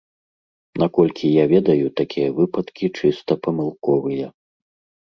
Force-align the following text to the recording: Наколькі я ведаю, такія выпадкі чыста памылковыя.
Наколькі 0.83 1.25
я 1.33 1.45
ведаю, 1.53 1.87
такія 2.01 2.33
выпадкі 2.41 2.85
чыста 2.99 3.41
памылковыя. 3.47 4.27